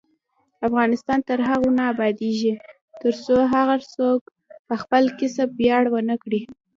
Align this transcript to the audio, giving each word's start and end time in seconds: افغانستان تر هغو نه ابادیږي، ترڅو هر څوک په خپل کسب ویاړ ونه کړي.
افغانستان 0.67 1.19
تر 1.29 1.39
هغو 1.49 1.69
نه 1.77 1.83
ابادیږي، 1.93 2.53
ترڅو 3.01 3.37
هر 3.53 3.79
څوک 3.95 4.19
په 4.67 4.75
خپل 4.81 5.03
کسب 5.19 5.47
ویاړ 5.59 5.83
ونه 5.93 6.15
کړي. 6.23 6.41